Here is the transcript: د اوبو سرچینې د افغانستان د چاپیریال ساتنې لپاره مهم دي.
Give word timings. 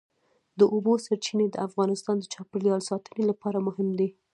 د 0.59 0.61
اوبو 0.73 0.93
سرچینې 1.05 1.47
د 1.51 1.55
افغانستان 1.67 2.15
د 2.19 2.25
چاپیریال 2.33 2.81
ساتنې 2.89 3.23
لپاره 3.29 3.57
مهم 3.67 3.89
دي. 3.99 4.09